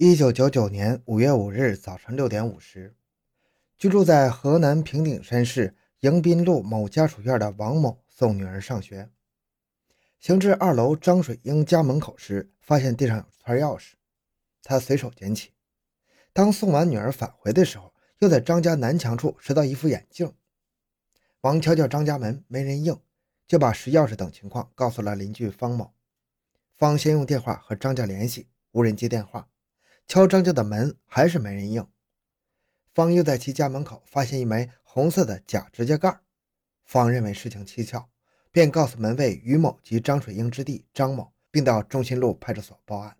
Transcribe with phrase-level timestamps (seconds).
[0.00, 2.94] 一九九九年五月五日早晨六点五十，
[3.76, 9.10] 居住在河南平顶山市迎宾路某家属院的王某送女儿上学，
[10.20, 13.94] 行至二楼张水英家门口时，发现地上有串钥匙，
[14.62, 15.50] 他随手捡起。
[16.32, 20.32] 当送完女儿返回的时候，又在张家南墙处拾到一副眼镜。
[21.40, 22.96] 王敲敲张家门，没人应，
[23.48, 25.92] 就把拾钥匙等情况告诉了邻居方某。
[26.76, 29.48] 方先用电话和张家联系，无人接电话。
[30.08, 31.86] 敲张家的门，还是没人应。
[32.94, 36.20] 方又在其家门口发现一枚红色的假指甲盖。
[36.86, 38.08] 方认为事情蹊跷，
[38.50, 43.18] 便告诉门卫于某及张水英之弟张某，并到中心路派出所报案。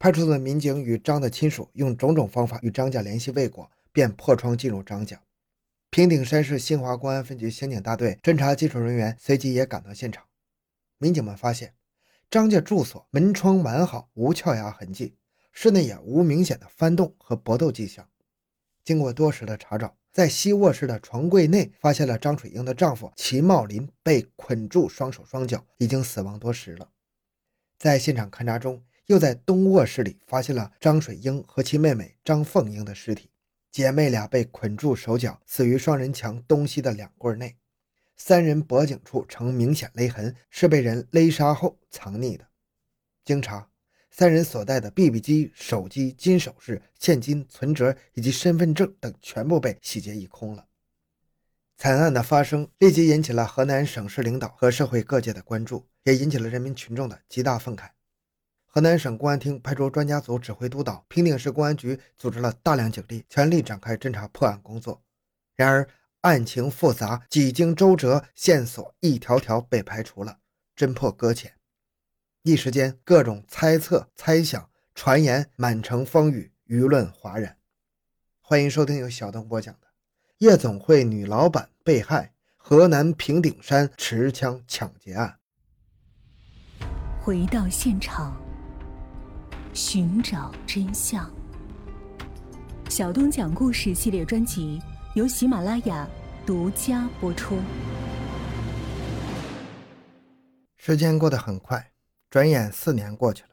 [0.00, 5.22] 派出所民警与张的亲属用种种方法与张家联系未果，便破窗进入张家。
[5.90, 10.24] 平顶山市新华公安分局刑警大队侦查技术人员随即也赶到现场。
[10.98, 11.76] 民警们发现，
[12.28, 15.14] 张家住所门窗完好，无撬牙痕迹，
[15.60, 18.08] 室内也无明显的翻动和搏斗迹象。
[18.84, 26.88] 经过多时的查找，在西卧室的床柜内发现了张水英的丈夫齐茂林被捆住双手双脚，已经死亡多时了。
[27.76, 33.28] 在现场勘查中，又在东卧室里发现了张水英和其妹妹张凤英的尸体。
[33.72, 37.56] 姐妹俩被捆住手脚，死于双人墙东西的两柜内。
[38.16, 42.46] 三人脖颈处呈明显勒痕，是被人勒杀后藏匿的。
[43.24, 43.68] 经查，
[44.10, 50.66] 三人所带的 BB 机、手机、金首饰、现金、存折以及身份证等全部被洗劫一空了。
[51.76, 57.90] 惨案的发生立即引起了河南省市领导和社会各界的关注，也引起了人民群众的极大愤慨。
[58.66, 65.02] 河南省公安厅派出专家组指挥督导，平顶市公安局组织了大量警力，全力展开侦查破案工作。
[65.54, 65.88] 然而，
[66.22, 70.38] 案情复杂，几经周折，线索一条条被排除了，
[70.76, 71.57] 侦破搁浅。
[72.48, 77.58] 一时间，各种猜测、猜想、传言满城风雨，舆论哗然。
[78.40, 79.86] 欢迎收听由小东播讲的
[80.38, 85.36] 《夜总会女老板被害，河南平顶山持枪抢劫案》。
[87.20, 88.34] 回到现场。
[89.74, 91.30] 寻找真相。
[92.88, 94.80] 小东讲故事系列专辑
[95.14, 96.08] 由喜马拉雅
[96.46, 97.58] 独家播出。
[100.78, 101.92] 时间过得很快，
[102.30, 103.50] 转眼四年过去了。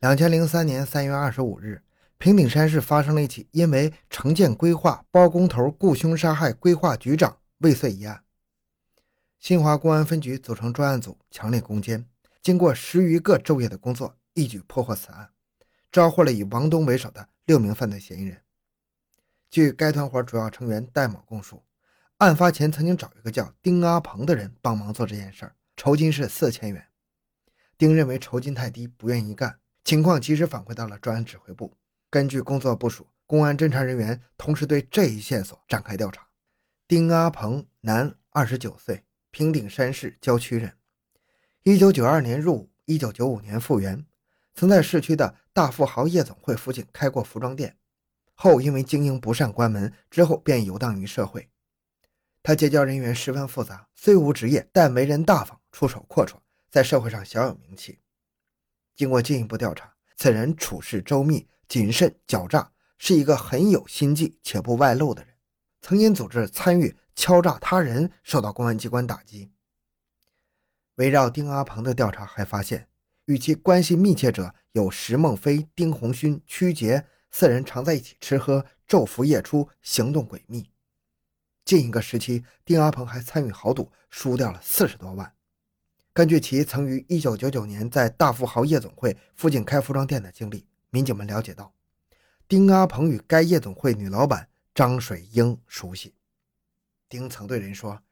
[0.00, 1.82] 两千零三年三月二十五日，
[2.16, 8.24] 平顶山市发生了一起因为城建规划包工头雇凶杀害规划局长未遂一案。
[9.38, 12.06] 新华公安分局组成专案组，强力攻坚，
[12.42, 14.16] 经过十余个昼夜的工作。
[14.34, 15.30] 一举破获此案，
[15.90, 18.40] 抓获了以王东为首的六名犯罪嫌疑人。
[19.50, 21.64] 据该团伙主要成员戴某供述，
[22.18, 26.87] 案发前曾经找一个叫丁阿鹏的人帮忙做这件事儿，酬金是四千元。
[27.78, 31.72] 丁认为酬金太低，不愿意干，情况及时反馈到了专案指挥部。
[32.10, 36.26] 根据工作部署，公安侦查人员同时对这一线索展开调查。
[36.88, 40.74] 丁阿鹏，男，二十九岁，平顶山市郊区人，
[41.62, 44.04] 一九九二年入伍，一九九五年复员。
[44.56, 47.76] 曾在市区的大富豪夜总会附近开过服装店，
[48.34, 51.48] 后因为经营不善关门，之后便游荡于社会。
[52.42, 56.38] 他结交人员十分复杂，虽无职业，但为人大方，出手阔绰，
[56.70, 57.98] 在社会上小有名气。
[58.94, 65.34] 经过进一步调查，此人处事周密、谨慎、狡诈，是一个很有心计且不外露的人。
[65.80, 69.50] 曾因组织参与敲诈他人，受到公安机关打击。
[70.96, 72.88] 围绕丁阿鹏的调查还发现。
[73.26, 80.70] 与其关系密切者有石梦飞、丁红勋、曲杰四人，常在一起吃喝，昼伏夜出，行动诡秘。
[81.62, 85.34] 近一个时期，丁阿鹏还参与豪赌，输掉了四十多万。
[86.18, 91.72] 根据其曾于1999年在大富豪夜总会附近开服装店的经历，民警们了解到，
[92.48, 96.16] 丁阿鹏与该夜总会女老板张水英熟悉。
[97.08, 98.02] 丁曾对人说：“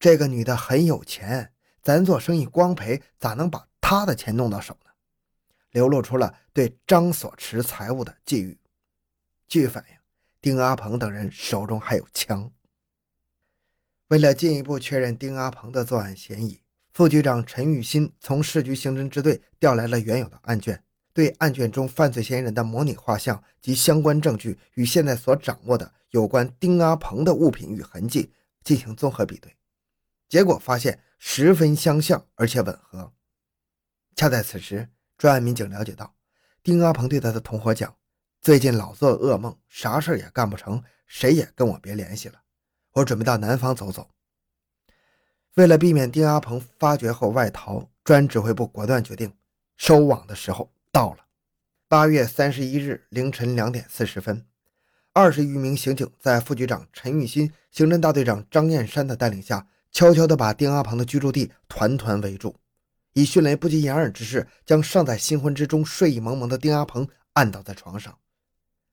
[0.00, 4.90] 这个女的很有钱，咱做生意光赔，咋能把？”她的钱弄到手呢，
[5.70, 8.56] 流露出了对张所持财物的觊觎。
[9.46, 9.96] 据反映，
[10.40, 12.50] 丁阿鹏等人手中还有枪。
[14.08, 16.60] 为了进一步确认丁阿鹏的作案嫌疑，
[16.92, 20.82] 副局长陈玉新从市局刑侦支队调来了原有的案卷，
[21.14, 28.30] 对案卷中犯罪嫌疑人的模拟画像及相关证据与现在所掌握的有关丁阿鹏的物品与痕迹
[28.62, 29.56] 进行综合比对，
[30.28, 33.10] 结果发现十分相像，而且吻合。
[34.14, 36.14] 恰在此时，专案民警了解到，
[36.62, 37.96] 丁阿鹏对他的同伙讲
[38.42, 42.42] ：“最近老做噩梦，啥事也干不成，谁也跟我别联系了，
[42.92, 44.10] 我准备到南方走走。”
[45.56, 49.30] 为了避免丁阿鹏发觉后外逃，专指挥部果断决定
[49.76, 51.18] 收网的时候到了。
[51.88, 54.46] 八月三十一日凌晨两点四十分，
[55.12, 62.56] 二十余名刑警在副局长陈玉新、刑侦大队长张燕山的带领下，悄悄地把丁阿鹏的居住地团团围住，
[63.12, 68.16] 以迅雷不及掩耳之势，将尚在新婚之中、睡意蒙蒙的丁阿鹏按倒在床上。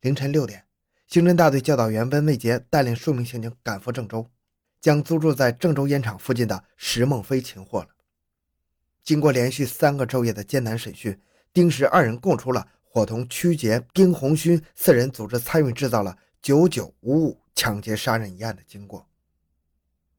[0.00, 0.64] 凌晨六点，
[1.06, 4.26] 刑侦大队教导员温卫杰带领数名刑警赶赴郑州，
[4.80, 7.88] 将租住在郑州烟厂附近的石梦飞擒获了。
[9.02, 11.20] 经过连续三个昼夜的艰难审讯，
[11.52, 19.08] 丁石二人供出了伙同曲杰、丁红勋四人组织参与制造了“九九五五”抢劫杀人一案的经过。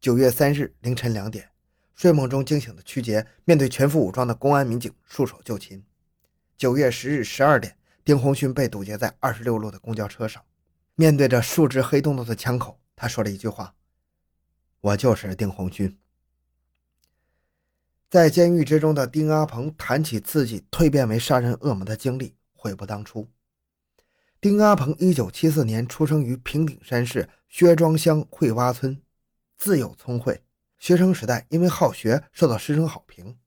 [0.00, 1.48] 九月三日凌晨两点，
[1.94, 5.82] 睡梦中惊醒的曲杰面对全副武装的公安民警，束手就擒。
[6.56, 10.42] 九月十日十二点，丁红勋被堵截在二十六路的公交车上，
[10.94, 13.74] 面对着数支黑洞洞的枪口，他说了一句话
[14.84, 15.98] ：“我就是丁红勋。”
[18.10, 23.28] 在监狱之中的丁阿鹏谈起自己蜕变为杀人恶魔的经历，悔不当初。
[24.40, 29.00] 丁阿鹏一九七四年出生于平顶山市薛庄乡会洼村，
[29.56, 30.42] 自幼聪慧，
[30.78, 33.38] 学生时代因为好学受到师生好评，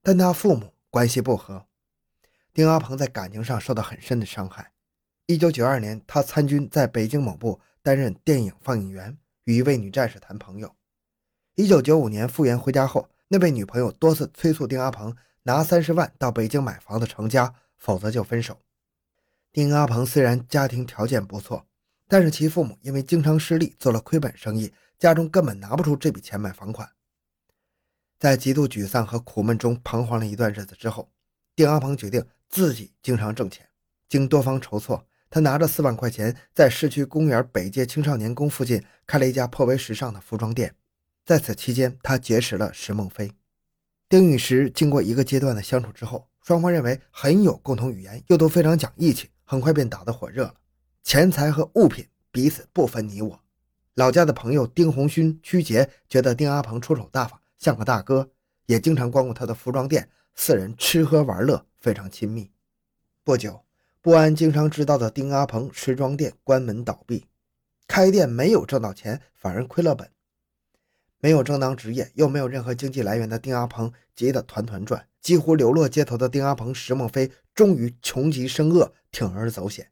[0.00, 1.66] 但他父母关系不和，
[2.52, 4.72] 丁阿鹏在感情上受到很深的伤害。
[5.26, 10.74] 一九九二年，他参军在北京某部担任电影放映员，与一位女战士谈朋友。
[11.56, 13.08] 一九九五年复员回家后。
[13.28, 18.60] 那位女朋友多次催促丁阿鹏拿三十万到北京买房子成家，否则就分手。
[19.50, 21.66] 丁阿鹏虽然家庭条件不错，
[22.06, 26.88] 但是其父母因为经常失利，做了亏本生意，家中根本拿不出这笔钱买房款。
[28.18, 31.10] 在极度沮丧和苦闷中彷徨了一段日子之后，
[31.56, 33.68] 丁阿鹏决定自己经常挣钱。
[34.08, 40.76] 经多方筹措，他拿着四万块钱，在市区公园北街青少年宫附近开了一家颇为时尚的服装店。
[41.24, 43.32] 在此期间，他结识了石梦飞、
[44.10, 44.68] 丁雨石。
[44.68, 50.54] 经过一个阶段的相处之后，双方认为很有共同语言，又都非常讲义气，很快便打得火热了。
[51.02, 53.40] 钱财和物品彼此不分你我。
[53.94, 58.30] 老家的朋友丁红勋、曲杰觉得丁阿鹏出手大方，像个大哥，
[58.66, 62.50] 也经常光顾他的服装店，四人吃喝玩乐非常亲密。
[63.22, 63.64] 不久，
[64.02, 67.24] 不安经常知道的丁阿鹏时装店关门倒闭，
[67.86, 70.10] 开店没有挣到钱，反而亏了本。
[71.24, 79.90] 没有正当职业，又没有任何经济来源的丁阿鹏急得团团转，几乎流落街头的丁阿鹏、石梦飞终于穷极生恶，铤而走险。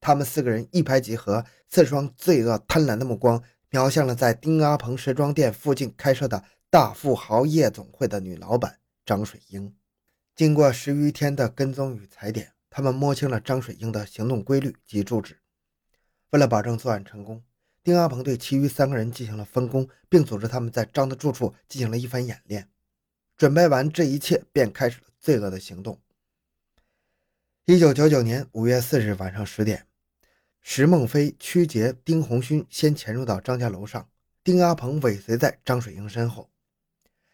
[0.00, 9.74] 他们四个人一拍即合，四双罪恶贪婪的目光瞄向了在丁阿鹏时装店附近开设的大富豪夜总会的女老板张水英。
[10.36, 15.40] 经过十余天的跟踪与踩点，他们摸清了张水英的行动规律及住址。
[16.30, 17.42] 为了保证作案成功。
[17.88, 22.68] 丁阿鹏对其余三个人进行了分工，并组织他们在张的住处进行了一番演练。
[23.34, 25.98] 准备完这一切，便开始了罪恶的行动。
[27.64, 29.86] 一九九九年五月四日晚上十点，
[30.60, 34.06] 石梦飞、曲杰、丁红勋先潜入到张家楼上，
[34.44, 36.50] 丁阿鹏尾随在张水英身后。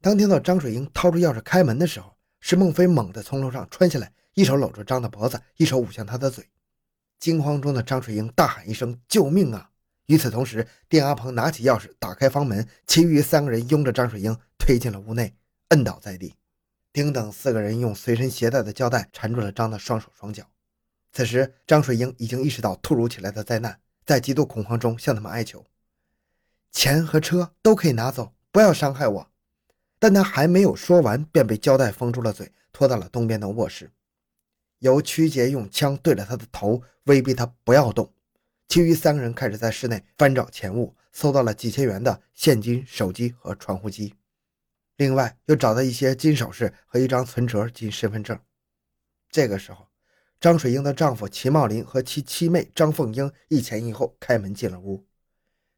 [0.00, 6.48] 当听到张水英掏出钥匙开门的时候，石梦飞猛地从楼上窜下来，一手搂住张的脖子，一手捂向他的嘴。
[7.20, 9.68] 惊慌中的张水英大喊一声：“救命啊！”
[10.08, 15.34] 与此同时，丁阿鹏拿起钥匙打开房门，其余三个人拥着张水英推进了屋内，
[15.68, 16.34] 摁倒在地。
[16.94, 20.46] 丁等四个人用随身携带的胶带缠住了张的双手双脚。
[21.12, 25.66] 此时，张水英已经意识到突如其来的灾难，在极度恐慌中向他们哀求
[26.72, 29.30] ：“钱和车都可以拿走，不要伤害我。”
[30.00, 33.90] 但他还没有说完，便被胶带封住了嘴，拖到了东边的卧室，
[34.78, 38.10] 由曲杰用枪对着他的头威逼他不要动。
[38.68, 44.14] 其余三个人开始在室内翻找钱物，搜到了几千元的现金、手机和传呼机，
[44.96, 48.38] 另外又找到一些金首饰和一张存折及身份证。
[49.30, 49.88] 这个时候，
[50.38, 55.06] 张水英的丈夫齐茂林和其妻妹张凤英一前一后开门进了屋。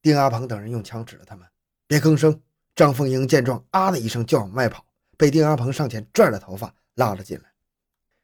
[0.00, 1.46] 丁阿鹏等人用枪指着他们，
[1.88, 2.40] 别吭声。
[2.76, 7.52] 张凤英见状，啊的一声就往外跑，被丁阿鹏上前拽着头发拉了进来。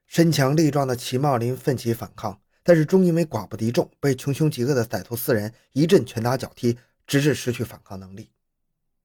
[0.06, 2.41] 身强力壮的齐茂林奋起反抗。
[2.62, 8.30] 但是终因为寡不敌众，被穷凶极恶的歹徒四人一阵拳打脚踢，直至失去反抗能力。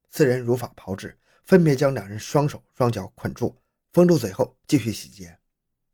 [0.09, 3.55] 四人如法炮制，分别将两人双手双脚捆住，
[3.93, 5.37] 封住嘴后继续洗劫。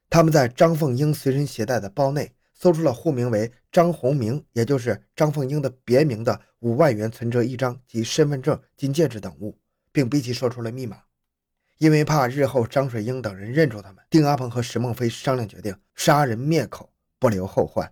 [0.10, 9.58] 他们在张凤英随身携带的包内搜出了户名为张洪明，也就是张凤英的别名的五万元存折一张及身份证、金戒指等物，
[9.92, 11.02] 并逼其说出了密码。
[11.80, 16.93] 因为怕日后张水英等人认出他们，丁阿鹏和石梦飞商量决定杀人灭口。
[17.24, 17.90] 不留后患，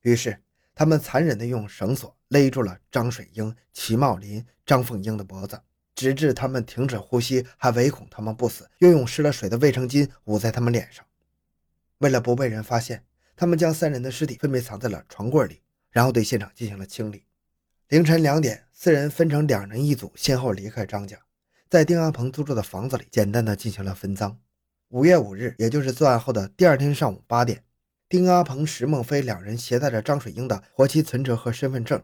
[0.00, 0.42] 于是
[0.74, 5.60] 他们残忍地用绳索勒住了张水英、齐茂林、张凤英的脖子，
[5.94, 11.04] 直至他们停止呼吸，还唯恐他们不死，又用湿了水的卫生巾捂在他们脸上。
[11.98, 13.04] 为了不被人发现，
[13.36, 17.26] 他们将三人的尸体分别藏在了床柜里，然后对现场进行了清理。
[17.88, 21.18] 凌晨两点，四人分成两人一组，先后离开张家，
[21.68, 24.40] 在丁阿鹏租住的房子里简单的进行了分赃。
[24.88, 27.63] 五月五日，也就是作案后的第二天上午八点，
[28.14, 32.00] 丁阿鹏、石梦飞两人携带着张水英的活期存折和身份证，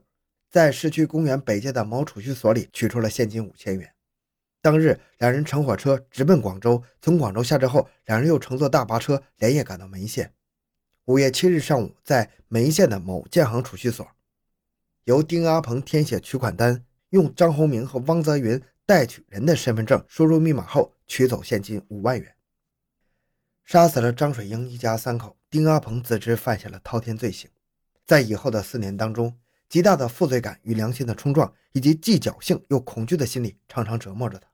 [0.51, 3.95] 在市区公园北街的某储蓄所里取出了现金五千元。
[4.61, 10.35] 当日，两人乘火车直奔广州，从广州下车后，两人又乘坐大巴车连夜赶到眉县。
[11.05, 14.05] 五月七日上午，在眉县的某建行储蓄所，
[15.05, 22.35] 由丁阿鹏填写取款单，用张洪明和汪泽云代取人的身份证输入密码后，取走现金五万元。
[23.63, 27.51] 杀死了张水英一家三口，丁阿鹏自知犯下了滔天罪行，
[28.07, 29.37] 在以后的四年当中，
[29.69, 34.49] 极大的负罪感与良心的冲撞，以及既侥幸又恐惧的心理，常常折磨着他。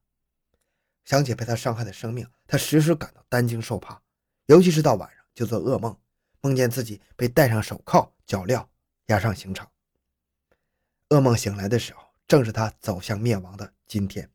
[1.04, 4.00] 想起被他伤害的生命，他时时感到担惊受怕，
[4.46, 5.94] 尤其是到晚上就做噩梦，
[6.40, 8.66] 梦见自己被戴上手铐、脚镣，
[9.08, 9.70] 押上刑场。
[11.10, 14.30] 噩梦醒来的时候，正是他走向灭亡的今天。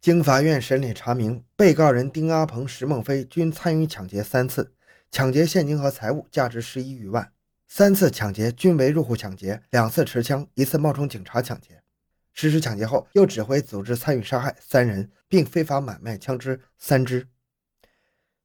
[0.00, 4.72] 经法院审理查明，被告人丁阿鹏、石梦飞均参与抢劫三次，
[5.10, 7.32] 抢劫现金和财物价值十一余万。
[7.66, 11.82] 三次抢劫均为入户抢劫，两次持枪，一次冒充警察抢劫。
[12.32, 17.28] 实施抢劫后，又指挥组织参与杀害三人，并非法买卖枪支三支。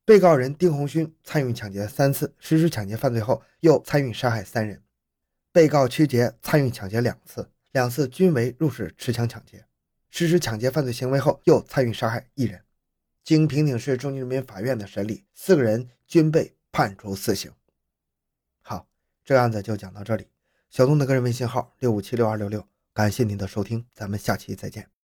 [0.05, 4.81] 被告人丁红勋参与抢劫三次，实施抢劫犯罪后又参与杀害三人。
[5.51, 9.65] 被告曲杰参与抢劫两次，两次均为入室持枪抢劫。
[10.09, 12.63] 实施抢劫犯罪行为后，又参与杀害一人。
[13.23, 17.51] 经平顶市中级人民法院的审理，四个人均被判处死刑。
[18.61, 18.87] 好，
[19.23, 20.27] 这个案子就讲到这里。
[20.69, 24.98] 小东的个人微信号六五七六二六六，感谢您的收听，咱们下期再见。